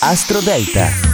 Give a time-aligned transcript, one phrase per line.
[0.00, 1.13] Astro Delta.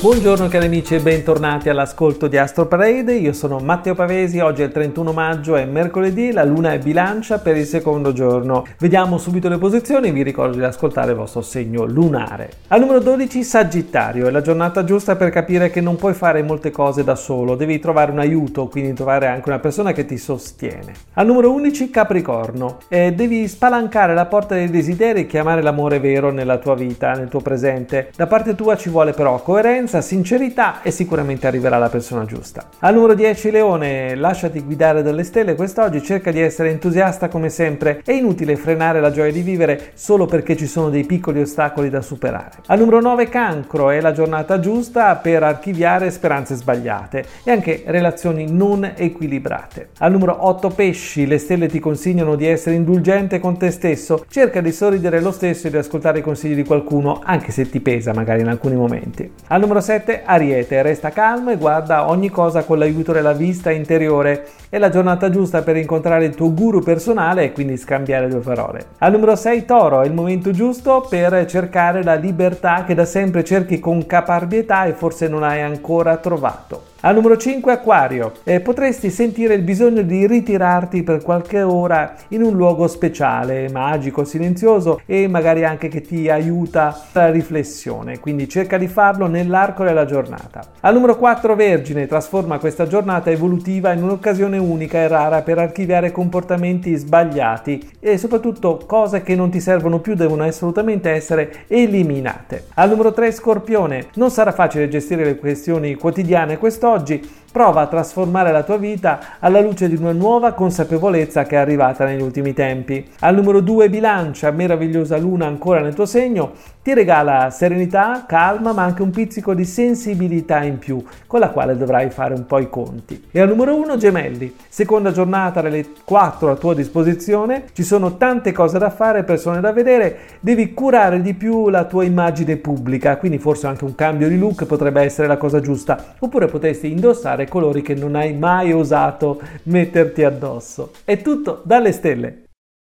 [0.00, 4.66] Buongiorno cari amici e bentornati all'ascolto di Astro Parade, io sono Matteo Pavesi, oggi è
[4.66, 8.64] il 31 maggio, è mercoledì, la luna è bilancia per il secondo giorno.
[8.78, 12.50] Vediamo subito le posizioni, vi ricordo di ascoltare il vostro segno lunare.
[12.68, 16.70] Al numero 12 Sagittario, è la giornata giusta per capire che non puoi fare molte
[16.70, 20.92] cose da solo, devi trovare un aiuto, quindi trovare anche una persona che ti sostiene.
[21.14, 26.30] Al numero 11 Capricorno, eh, devi spalancare la porta dei desideri e chiamare l'amore vero
[26.30, 28.12] nella tua vita, nel tuo presente.
[28.14, 32.68] Da parte tua ci vuole però coerenza coerenza, sincerità e sicuramente arriverà la persona giusta.
[32.80, 38.02] Al numero 10 Leone, lasciati guidare dalle stelle quest'oggi, cerca di essere entusiasta come sempre,
[38.04, 42.02] è inutile frenare la gioia di vivere solo perché ci sono dei piccoli ostacoli da
[42.02, 42.58] superare.
[42.66, 48.50] Al numero 9 Cancro, è la giornata giusta per archiviare speranze sbagliate e anche relazioni
[48.50, 49.90] non equilibrate.
[49.98, 54.60] Al numero 8 Pesci, le stelle ti consigliano di essere indulgente con te stesso, cerca
[54.60, 58.12] di sorridere lo stesso e di ascoltare i consigli di qualcuno anche se ti pesa
[58.12, 59.30] magari in alcuni momenti.
[59.48, 63.70] Al numero numero 7, Ariete, resta calmo e guarda ogni cosa con l'aiuto della vista
[63.70, 64.46] interiore.
[64.68, 68.86] È la giornata giusta per incontrare il tuo guru personale e quindi scambiare due parole.
[68.98, 73.44] Al numero 6, Toro, è il momento giusto per cercare la libertà che da sempre
[73.44, 76.87] cerchi con caparbietà e forse non hai ancora trovato.
[77.00, 82.42] Al numero 5 Aquario, eh, potresti sentire il bisogno di ritirarti per qualche ora in
[82.42, 88.78] un luogo speciale, magico, silenzioso e magari anche che ti aiuta la riflessione, quindi cerca
[88.78, 90.60] di farlo nell'arco della giornata.
[90.80, 96.10] Al numero 4 Vergine, trasforma questa giornata evolutiva in un'occasione unica e rara per archiviare
[96.10, 102.64] comportamenti sbagliati e soprattutto cose che non ti servono più devono assolutamente essere eliminate.
[102.74, 107.20] Al numero 3 Scorpione, non sarà facile gestire le questioni quotidiane quest'oggi quest'oggi
[107.58, 112.04] Prova a trasformare la tua vita alla luce di una nuova consapevolezza che è arrivata
[112.04, 113.04] negli ultimi tempi.
[113.18, 116.52] Al numero 2 bilancia, meravigliosa luna ancora nel tuo segno,
[116.84, 121.76] ti regala serenità, calma, ma anche un pizzico di sensibilità in più, con la quale
[121.76, 123.24] dovrai fare un po' i conti.
[123.32, 128.52] E al numero 1 gemelli, seconda giornata delle 4 a tua disposizione, ci sono tante
[128.52, 133.38] cose da fare, persone da vedere, devi curare di più la tua immagine pubblica, quindi
[133.38, 137.82] forse anche un cambio di look potrebbe essere la cosa giusta, oppure potresti indossare colori
[137.82, 140.92] che non hai mai osato metterti addosso.
[141.04, 142.47] È tutto dalle stelle.